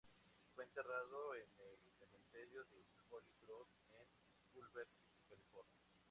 [0.55, 4.07] Fue enterrado en el Cementerio de Holy Cross, en
[4.51, 5.89] Culver City, California.